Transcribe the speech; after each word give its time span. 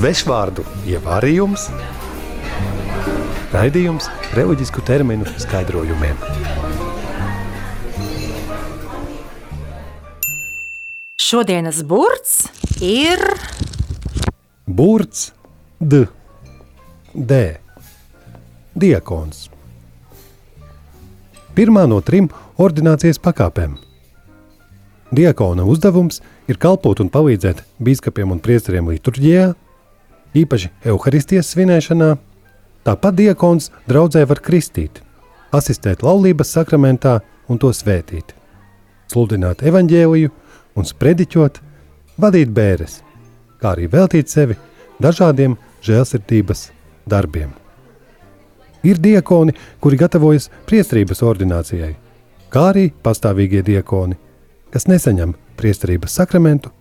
svešvārdu 0.00 0.62
ievārījums, 0.88 1.66
raidījums 3.52 4.06
reliģisku 4.32 4.80
terminu 4.88 5.28
skaidrojumiem. 5.42 6.16
Šodienas 11.20 11.82
burts 11.84 12.48
ir 12.80 13.20
Burts 14.64 15.34
D. 15.76 16.06
D. 17.12 17.44
Diakons. 18.72 19.50
Pirmā 21.52 21.84
no 21.92 22.00
trim 22.00 22.32
ordinācijas 22.56 23.20
pakāpēm. 23.20 23.76
Diakona 25.12 25.68
uzdevums 25.68 26.22
ir 26.48 26.56
kalpot 26.56 27.04
un 27.04 27.12
palīdzēt 27.12 27.66
biskupiem 27.84 28.32
un 28.32 28.40
priesteriem 28.40 28.88
liturģijā, 28.94 29.50
īpaši 30.36 30.70
evaharistijas 30.84 31.52
svinēšanā. 31.54 32.10
Tāpat 32.86 33.16
diakons 33.18 33.70
draudzē 33.88 34.24
var 34.28 34.40
kristīt, 34.44 35.02
asistēt 35.52 36.04
laulības 36.06 36.54
sakramentā 36.56 37.18
un 37.50 37.58
to 37.60 37.72
svētīt, 37.76 38.32
sludināt 39.12 39.64
evaņģēliju 39.66 40.32
un 40.78 40.88
sprediķot, 40.88 41.60
vadīt 42.20 42.52
bēres, 42.56 43.00
kā 43.60 43.74
arī 43.74 43.90
veltīt 43.92 44.32
sevi 44.32 44.56
dažādiem 45.02 45.58
žēlsirdības 45.84 46.70
darbiem. 47.10 47.52
Ir 48.86 48.96
diakoni, 48.96 49.52
kuri 49.80 50.00
gatavojas 50.00 50.48
priestrības 50.68 51.20
ordinācijai, 51.26 51.92
kā 52.52 52.66
arī 52.72 52.88
pastāvīgie 53.04 53.60
diakoni, 53.66 54.16
kas 54.72 54.88
nesaņem 54.88 55.36
priestrības 55.60 56.16
sakramentu 56.16 56.72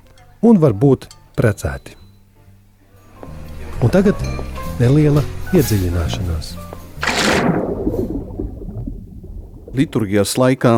un 0.42 0.62
var 0.64 0.78
būt 0.78 1.10
precēti. 1.36 1.99
Un 3.80 3.88
tagad 3.88 4.20
neliela 4.76 5.22
iedziļināšanās. 5.56 6.50
Liturgijas 9.72 10.34
laikā 10.36 10.74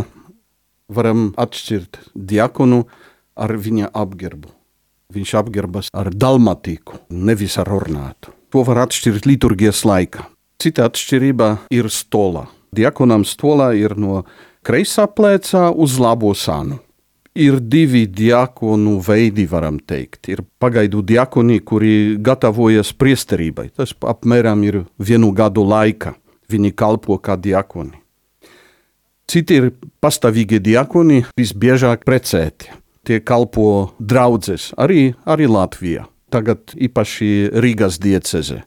varam 0.94 1.32
atšķirt 1.42 1.98
diakonu 2.14 2.84
ar 3.34 3.56
viņa 3.58 3.90
apģērbu. 3.98 4.52
Viņš 5.18 5.34
apģērbas 5.42 5.90
ar 5.98 6.12
dalmatīku, 6.14 7.02
nevis 7.10 7.58
ar 7.58 7.74
ornātu. 7.74 8.36
To 8.54 8.62
var 8.70 8.84
atšķirt 8.86 9.26
liturgijas 9.26 9.82
laikā. 9.82 10.28
Cita 10.62 10.86
atšķirība 10.86 11.50
ir 11.74 11.90
stola. 11.90 12.46
Diakonam 12.70 13.26
stolā 13.26 13.72
ir 13.82 13.98
no 13.98 14.22
kreisā 14.62 15.08
plēcā 15.10 15.72
uz 15.74 15.98
labo 15.98 16.36
sānu. 16.38 16.78
Ir 17.36 17.62
divi 17.64 18.06
diakonu 18.12 18.98
veidi, 19.00 19.46
varam 19.48 19.78
teikt. 19.80 20.28
Ir 20.34 20.42
pagaidu 20.60 21.00
diakoni, 21.02 21.62
kuri 21.64 22.18
gatavojas 22.20 22.92
priesterībai. 22.92 23.70
Tas 23.76 23.96
apmēram 23.96 24.66
ir 24.68 24.82
vienu 25.00 25.32
gadu 25.32 25.64
laika. 25.64 26.18
Viņi 26.52 26.74
kalpo 26.76 27.16
kā 27.24 27.38
diakoni. 27.40 27.96
Citi 29.32 29.62
ir 29.62 29.72
pastāvīgi 30.04 30.60
diakoni, 30.60 31.22
visbiežāk 31.40 32.04
precēti 32.04 32.82
tie 33.08 33.20
kalpo 33.20 33.92
draudzes, 34.00 34.72
arī, 34.78 35.14
arī 35.26 35.50
Latvijā. 35.50 36.06
Tagad 36.32 36.76
īpaši 36.78 37.52
Rīgas 37.60 38.00
dieceze. 38.02 38.62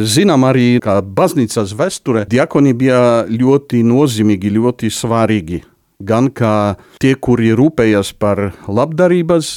Zinām 0.00 0.46
arī, 0.48 0.78
ka 0.80 1.00
baznīcas 1.04 1.74
vēsturē 1.76 2.24
diakoni 2.30 2.72
bija 2.72 3.26
ļoti 3.28 3.82
nozīmīgi, 3.84 4.54
ļoti 4.56 4.88
svarīgi. 4.88 5.60
Gan 6.00 6.30
kā 6.32 6.76
tie, 7.02 7.12
kuri 7.14 7.52
rūpējas 7.56 8.14
par 8.16 8.54
labdarības 8.64 9.50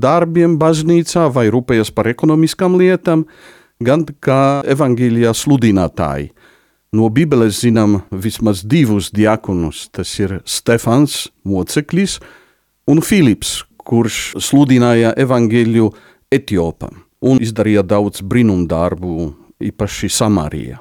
darbiem 0.00 0.56
baznīcā 0.60 1.26
vai 1.34 1.50
rūpējas 1.52 1.92
par 1.92 2.08
ekonomiskām 2.08 2.78
lietām, 2.80 3.26
gan 3.84 4.06
kā 4.20 4.62
evaņģīlijā 4.64 5.34
sludinātāji. 5.36 6.30
No 6.96 7.06
Bībeles 7.12 7.60
zinām 7.62 8.00
vismaz 8.10 8.64
divus 8.66 9.12
diakonus. 9.14 9.84
Tas 9.94 10.10
ir 10.18 10.40
Stefans 10.48 11.28
Moceklis 11.46 12.18
un 12.90 13.04
Filips, 13.04 13.60
kurš 13.78 14.40
sludināja 14.42 15.12
evaņģēļu 15.20 15.92
Etiopam 16.34 17.04
un 17.20 17.40
izdarīja 17.42 17.84
daudz 17.84 18.24
brīnumdarbu, 18.24 19.28
īpaši 19.60 20.08
Samārijā. 20.12 20.80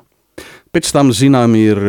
Pēc 0.70 0.92
tam 0.94 1.10
zinām 1.12 1.56
ir 1.58 1.80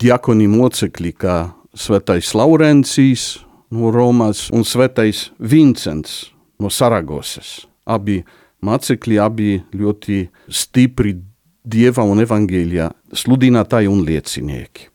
diakoni 0.00 0.48
mocekļi, 0.50 1.12
kā 1.20 1.36
Svētais 1.70 2.32
Laurencijs 2.34 3.44
no 3.70 3.92
Romas 3.94 4.48
un 4.50 4.64
Svētais 4.66 5.28
Vincents 5.38 6.30
no 6.58 6.70
Saragosas. 6.70 7.68
Abi 7.86 8.20
mācekļi, 8.66 9.18
abi 9.22 9.50
ļoti 9.70 10.24
stipri 10.50 11.14
dieva 11.62 12.02
un 12.02 12.22
evaņģēļa 12.24 12.88
sludinātāji 13.14 13.90
un 13.90 14.02
liecinieki. 14.06 14.88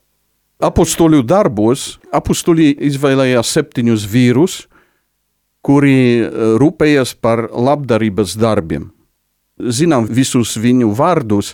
Apostoļu 0.65 1.21
darbos 1.27 1.97
apostoļi 2.15 2.73
izvēlējās 2.89 3.51
septiņus 3.57 4.07
vīrus, 4.11 4.57
kuri 5.65 5.95
eh, 6.23 6.27
rūpējas 6.59 7.15
par 7.19 7.47
labdarības 7.51 8.35
darbiem. 8.39 8.89
Zinām 9.55 10.07
visus 10.11 10.57
viņu 10.59 10.91
vārdus, 10.95 11.53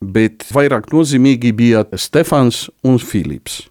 bet 0.00 0.48
vairāk 0.52 0.88
nozīmīgi 0.92 1.52
bija 1.52 1.84
Stefans 2.00 2.70
un 2.82 2.96
Filips. 2.98 3.66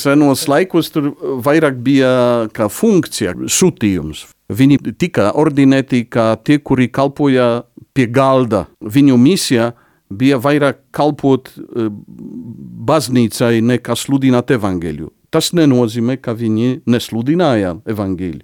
Senos 0.00 0.46
laikos 0.48 0.90
tur 0.90 1.12
vairāk 1.44 1.76
bija 1.84 2.12
kā 2.54 2.68
funkcija, 2.72 3.34
sūtījums. 3.46 4.24
Viņi 4.52 4.78
tika 4.98 5.30
ordinēti 5.38 6.04
kā 6.10 6.32
tie, 6.44 6.58
kuri 6.58 6.88
kalpoja 6.92 7.64
pie 7.94 8.08
galda. 8.10 8.66
Viņu 8.80 9.16
misija 9.20 9.72
bija 10.12 10.38
vairāk 10.42 10.82
kalpot 10.94 11.52
eh, 11.52 11.88
baznīcai 12.92 13.60
nekā 13.64 13.96
sludināt 13.96 14.52
evaņģēļu. 14.56 15.10
Tas 15.32 15.52
nenozīmē, 15.56 16.18
ka 16.20 16.34
viņi 16.36 16.82
nesludināja 16.92 17.78
evaņģēļu. 17.88 18.42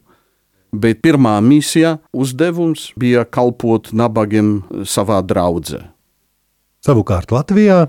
Bet 0.79 1.01
pirmā 1.05 1.39
misija, 1.41 1.97
uzdevums 2.13 2.91
bija 3.01 3.25
kalpot 3.25 3.89
nabagiem 3.97 4.61
savā 4.85 5.21
draudzē. 5.25 5.87
Savukārt 6.85 7.33
Latvijā 7.33 7.87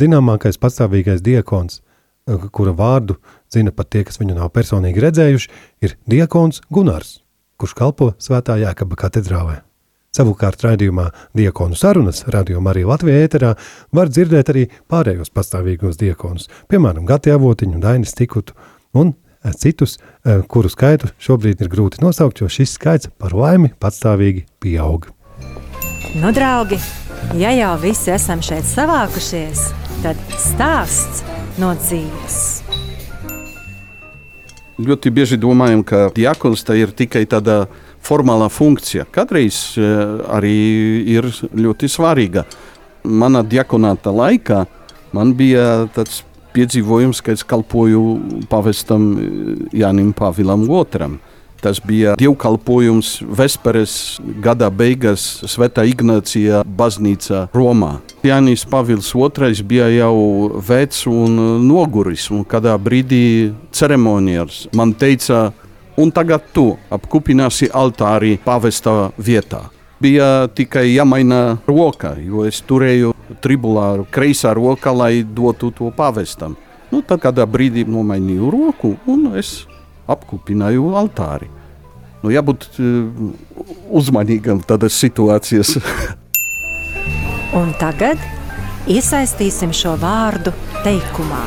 zināmākais 0.00 0.58
pastāvīgais 0.58 1.22
diakons, 1.22 1.80
kura 2.26 2.72
vārdu 2.76 3.18
zina 3.52 3.72
pat 3.74 3.90
tie, 3.92 4.04
kas 4.06 4.20
viņu 4.20 4.36
nav 4.38 4.52
personīgi 4.54 5.02
redzējuši, 5.02 5.50
ir 5.84 5.96
diakons 6.08 6.62
Gunārs, 6.72 7.20
kurš 7.60 7.76
kalpo 7.78 8.12
Svētā 8.22 8.58
Jēkaba 8.62 8.98
katedrālē. 9.04 9.60
Savukārt 10.12 10.60
raidījumā 10.60 11.06
Diakonu 11.36 11.76
sarunas, 11.78 12.26
radījumā 12.28 12.74
arī 12.74 12.82
Latvijā 12.84 13.22
ēterā, 13.24 13.54
var 13.96 14.10
dzirdēt 14.12 14.50
arī 14.52 14.66
pārējos 14.92 15.32
pastāvīgos 15.32 15.96
diekonus, 16.00 16.50
piemēram, 16.68 17.06
Gati 17.08 17.32
Avotiņu, 17.32 17.80
Dainis 17.80 18.12
Tikutu 18.18 18.52
un 18.92 19.14
eh, 19.14 19.54
citus, 19.56 19.96
eh, 19.96 20.44
kuru 20.44 20.68
skaitu 20.68 21.08
šobrīd 21.16 21.64
ir 21.64 21.72
grūti 21.72 22.04
nosaukt, 22.04 22.44
jo 22.44 22.50
šis 22.52 22.76
skaits 22.76 23.08
par 23.16 23.32
laimi 23.32 23.72
patstāvīgi 23.80 24.44
pieaug. 24.60 25.08
Nu, 26.20 26.28
draugi, 26.36 26.76
ja 27.40 27.56
jau 27.56 27.72
visi 27.80 28.12
esam 28.12 28.44
šeit 28.44 28.68
savākušies, 28.68 29.70
tad 30.04 30.20
stāsts 30.36 31.24
no 31.60 31.72
dzīves. 31.76 32.38
Ļoti 34.82 35.12
bieži 35.14 35.38
domājam, 35.40 35.82
ka 35.84 36.06
diakons 36.14 36.64
tā 36.66 36.78
ir 36.80 36.94
tikai 36.96 37.24
tāda 37.30 37.66
formālā 38.02 38.48
funkcija. 38.50 39.04
Katreiz 39.12 39.76
e, 39.76 39.88
arī 40.32 40.56
ir 41.12 41.28
ļoti 41.52 41.90
svarīga. 41.92 42.46
Manā 43.04 43.42
diakonāta 43.46 44.14
laikā 44.14 44.64
man 45.12 45.34
bija 45.38 45.84
tāds 45.94 46.22
piedzīvojums, 46.56 47.20
ka 47.24 47.34
es 47.36 47.44
kalpoju 47.46 48.46
pavestam 48.50 49.06
e, 49.12 49.28
Jānim 49.82 50.14
Pāvilam 50.16 50.64
II. 50.66 51.20
Tas 51.62 51.78
bija 51.78 52.16
dievkalpojums 52.18 53.20
Vesperes 53.38 53.92
gada 54.42 54.66
beigās 54.74 55.22
Svētā 55.46 55.84
Ignācijā 55.86 56.64
baznīcā 56.66 57.44
Romā. 57.54 57.92
Jānis 58.26 58.64
Pāvils 58.66 59.12
II 59.14 59.62
bija 59.70 59.86
jau 59.94 60.16
vecs 60.58 61.04
un 61.06 61.38
noguris, 61.62 62.26
un 62.34 62.42
kādā 62.42 62.74
brīdī 62.82 63.52
ceremonijās 63.70 64.64
man 64.74 64.90
teica, 64.98 65.52
un 65.94 66.10
tagad 66.10 66.50
tu 66.50 66.72
apkupināsi 66.90 67.70
altāri 67.70 68.40
pavestā 68.42 69.12
vietā. 69.14 69.68
Bija 70.02 70.48
tikai 70.50 70.88
jāmaina 70.96 71.60
roka, 71.68 72.16
jo 72.18 72.42
es 72.42 72.58
turēju 72.66 73.14
tribulāru 73.38 74.08
kreisā 74.10 74.50
roka, 74.58 74.90
lai 74.90 75.22
dotu 75.22 75.70
to 75.70 75.94
pavestam. 75.94 76.58
Nu, 76.90 77.06
tad 77.06 77.22
kādā 77.22 77.46
brīdī 77.46 77.86
nomainīju 77.86 78.50
roku 78.50 78.96
un 79.06 79.30
es 79.38 79.60
apkupināju 80.12 80.92
altāri. 80.98 81.50
Nu, 82.22 82.30
jābūt 82.30 82.68
uh, 82.78 83.32
uzmanīgam 83.90 84.62
tādas 84.66 84.94
situācijas. 85.02 85.76
un 87.60 87.72
tagad 87.80 88.20
iesaistīsim 88.90 89.74
šo 89.74 89.96
vārdu 90.00 90.54
teikumā. 90.84 91.42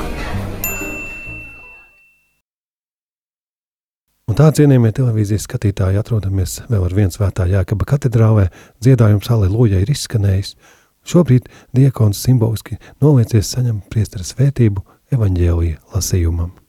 Un 4.26 4.38
tā 4.40 4.50
cienījamie 4.58 4.90
televīzijas 4.92 5.46
skatītāji 5.46 6.00
atrodamies 6.02 6.58
vēl 6.68 6.82
ar 6.88 6.96
vienu 6.98 7.14
svētā 7.14 7.46
Jēkaba 7.48 7.86
katedrālē, 7.94 8.50
dziedājums 8.84 9.30
Aleluja 9.32 9.80
ir 9.80 9.94
izskanējis. 9.94 10.58
Šobrīd 11.06 11.48
diakons 11.78 12.26
simboliski 12.26 12.76
noliecies 13.00 13.54
saņem 13.54 13.80
priestara 13.94 14.28
svētību 14.28 14.84
evaņģēlija 15.16 15.80
lasījumam. 15.94 16.65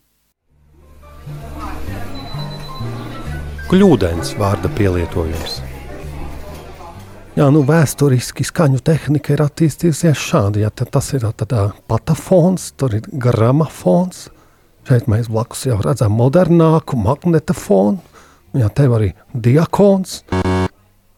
Kļūdains 3.66 4.36
vārda 4.38 4.68
pielietojums. 4.78 5.56
Jā, 7.34 7.48
nu, 7.50 7.64
vēsturiski 7.66 8.44
skaņu 8.46 8.78
tehnika 8.86 9.32
ir 9.34 9.40
attīstījusies 9.42 10.20
šādi. 10.22 10.62
Ja 10.62 10.70
tas 10.70 11.08
ir 11.16 11.26
tādā 11.34 11.64
patafons, 11.90 12.68
tur 12.78 12.94
ir 12.94 13.08
gramofons. 13.10 14.28
Šeit 14.86 15.08
mēs 15.10 15.26
blakus 15.26 15.64
jau 15.66 15.80
redzam 15.82 16.14
modernāku 16.14 16.94
magnetofonu. 16.94 17.98
Jā, 18.54 18.70
tev 18.70 18.94
arī 19.00 19.10
diakons. 19.34 20.20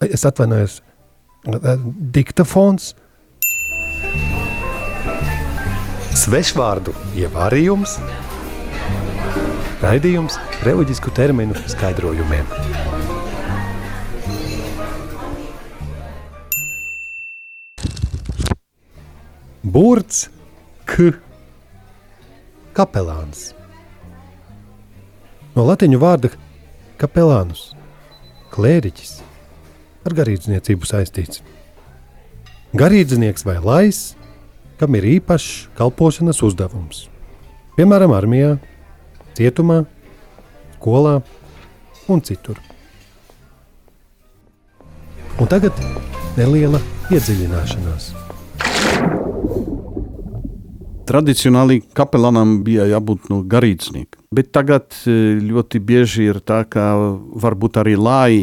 Es 0.09 0.25
atvainojos, 0.25 0.81
diktafons. 2.17 2.95
Svešvārdu 6.17 6.97
ievārījums, 7.21 8.01
raidījums 9.83 10.39
reliģisku 10.67 11.13
terminu 11.15 11.55
skaidrojumiem. 11.71 12.47
Burts 19.63 20.27
K. 20.89 21.13
Kapelāns. 22.75 23.53
No 25.55 25.67
latīņu 25.67 25.99
vārda 26.03 26.31
kapelānus- 26.99 27.75
klēriķis, 28.55 29.21
ar 30.07 30.15
garīdzniecību 30.15 30.87
saistīts. 30.87 31.43
Garīdznieks 32.75 33.45
vai 33.47 33.59
lais, 33.59 34.17
kam 34.79 34.95
ir 34.95 35.07
īpašs 35.19 35.69
kalpošanas 35.79 36.43
uzdevums. 36.43 37.09
Piemēram, 37.77 38.15
armijā, 38.15 38.59
cietumā, 39.39 39.83
skolā 40.79 41.19
un 42.11 42.23
citur. 42.27 42.59
Un 45.39 45.47
tagad 45.47 45.77
neliela 46.39 46.81
iedziļināšanās. 47.15 48.09
Tradicionāli 51.09 51.79
kapelānam 51.97 52.59
bija 52.67 52.85
jābūt 52.91 53.31
no 53.33 53.41
garīdznieka, 53.49 54.19
bet 54.35 54.51
tagad 54.53 54.93
e, 55.07 55.39
ļoti 55.41 55.81
bieži 55.81 56.27
ir 56.29 56.43
tā, 56.45 56.65
ka 56.69 56.91
varbūt 57.45 57.79
arī 57.81 57.95
lāji. 57.97 58.43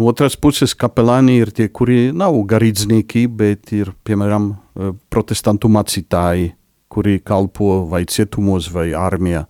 Otras 0.00 0.38
puses, 0.40 0.72
kapelāni 0.78 1.36
ir 1.42 1.52
tie, 1.52 1.66
kuri 1.68 2.14
nav 2.16 2.38
garīdznieki, 2.48 3.26
bet 3.28 3.74
ir, 3.76 3.92
piemēram, 4.06 4.48
e, 4.54 4.92
protestantu 5.12 5.68
mācītāji, 5.74 6.54
kuri 6.88 7.18
kalpo 7.20 7.82
vai 7.90 8.06
cietumos 8.08 8.70
vai 8.72 8.92
armijā. 8.96 9.44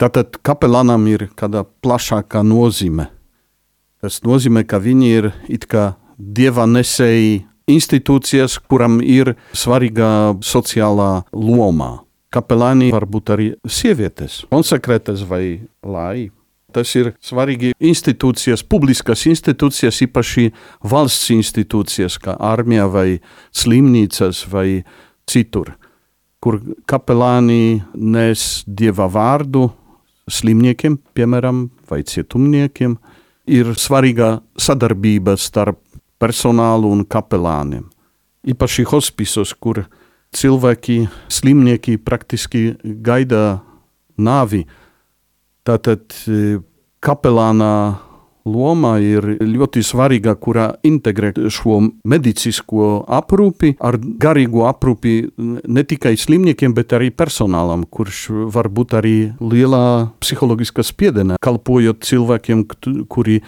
Tātad 0.00 0.38
kapelānam 0.40 1.02
ir 1.10 1.26
kāda 1.36 1.60
plašāka 1.84 2.40
nozīme. 2.40 3.10
Tas 4.00 4.22
nozīmē, 4.24 4.62
ka 4.64 4.78
viņi 4.80 5.08
ir 5.12 5.26
it 5.52 5.66
kā 5.68 5.90
dieva 6.16 6.64
nesēji 6.64 7.42
institūcijas, 7.68 8.56
kuram 8.64 9.02
ir 9.04 9.34
svarīga 9.52 10.38
sociālā 10.40 11.26
loma. 11.36 11.98
Kapelāni 12.32 12.88
var 12.94 13.04
būt 13.10 13.32
arī 13.34 13.48
sievietes, 13.68 14.46
konsekrētas 14.48 15.26
vai 15.28 15.66
lai. 15.84 16.30
Tas 16.72 16.94
ir 16.96 17.10
svarīgi 17.20 17.74
institūcijas, 17.76 18.62
publiskas 18.64 19.26
institūcijas, 19.28 19.98
īpaši 20.06 20.46
valsts 20.86 21.28
institūcijas, 21.34 22.16
kā 22.22 22.38
armija 22.38 22.86
vai 22.88 23.18
slimnīcas 23.52 24.46
vai 24.48 24.84
citur, 25.28 25.74
kur 26.40 26.60
kapelāni 26.88 27.82
nes 27.92 28.62
dieva 28.64 29.10
vārdu 29.10 29.66
slimniekiem, 30.30 30.98
piemēram, 31.14 31.68
vai 31.90 32.02
cietumniekiem. 32.06 32.96
Ir 33.50 33.72
svarīga 33.78 34.38
sadarbība 34.60 35.36
starp 35.40 35.80
personālu 36.20 36.90
un 36.92 37.04
kapelāniem. 37.08 37.88
Īpaši 38.50 38.86
hospisos, 38.88 39.52
kur 39.52 39.84
cilvēki, 40.36 41.02
slimnieki 41.32 41.98
praktiski 41.98 42.76
gaida 43.04 43.60
nāvi. 44.20 44.62
Tātad 45.66 46.14
e, 46.28 46.60
kapelāna 47.04 47.72
loma 48.48 48.96
ir 49.02 49.36
ļoti 49.40 49.82
svarīga, 49.84 50.34
kurā 50.40 50.66
integrē 50.86 51.32
šo 51.52 51.78
medicīnisko 52.08 52.90
aprūpi 53.20 53.74
ar 53.80 53.98
garīgo 54.00 54.66
aprūpi 54.68 55.14
ne 55.38 55.84
tikai 55.84 56.16
slimniekiem, 56.20 56.74
bet 56.76 56.94
arī 56.96 57.10
personālam, 57.14 57.86
kurš 57.86 58.26
var 58.54 58.70
būt 58.72 58.98
arī 59.00 59.16
lielā 59.40 60.12
psiholoģiskā 60.22 60.86
spiedienā, 60.86 61.40
kalpojot 61.42 62.04
cilvēkiem, 62.06 62.64
kuri 63.10 63.40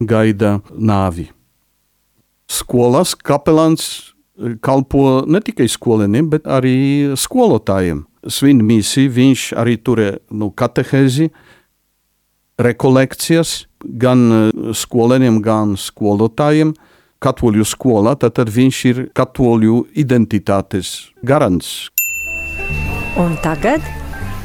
gaida 0.00 0.58
nāvi 0.74 1.30
skolās 2.50 3.14
kapelāns 3.14 3.86
e, 3.86 4.56
kalpo 4.62 5.22
ne 5.30 5.40
tikai 5.44 5.68
skolēniem, 5.70 6.30
bet 6.32 6.48
arī 6.50 7.14
skolotājiem. 7.18 8.04
Svin 8.28 8.64
misiju 8.66 9.12
viņš 9.16 9.46
arī 9.60 9.78
turē 9.80 10.10
nu, 10.36 10.50
katehēzi, 10.52 11.30
rekolekcijas 12.60 13.54
gan 13.84 14.24
e, 14.32 14.40
skolēniem, 14.76 15.40
gan 15.44 15.76
skolotājiem. 15.80 16.74
Katoļu 17.20 17.66
skolā, 17.68 18.14
tad 18.16 18.38
viņš 18.48 18.76
ir 18.88 19.00
katoļu 19.12 19.82
identitātes 20.00 21.10
garants. 21.20 21.90
Un 23.20 23.34
tagad 23.44 23.84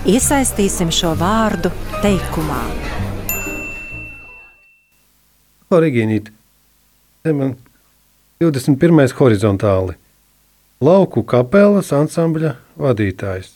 iesaistīsim 0.03 0.91
šo 0.91 1.13
vārdu 1.15 1.71
teikumā. 2.03 2.59
Origīnīt, 5.75 6.27
man 7.25 7.55
21. 8.43 9.15
horizontāli. 9.17 9.95
Lauku 10.83 11.23
kapelas 11.23 11.93
ansambļa 11.95 12.51
vadītājs. 12.77 13.53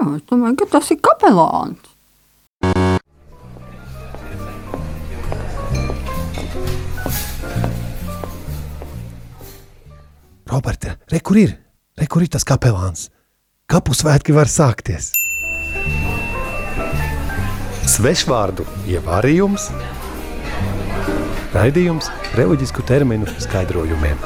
Jā, 0.00 0.06
es 0.16 0.26
domāju, 0.28 0.60
ka 0.60 0.68
tas 0.76 0.90
ir 0.92 1.00
kapelāns. 1.04 1.89
Roberta, 10.50 10.96
re, 11.06 11.20
kur 11.20 11.38
ir? 11.38 11.52
Re, 11.94 12.06
kur 12.10 12.24
ir 12.24 12.30
tas 12.34 12.42
kapelāns? 12.42 13.06
Kapu 13.70 13.94
svētki 13.94 14.34
var 14.34 14.50
sākties. 14.50 15.12
Svešvārdu 17.86 18.66
ievārījums, 18.90 19.68
raidījums 21.54 22.10
reliģisku 22.34 22.82
terminu 22.90 23.30
skaidrojumiem. 23.46 24.18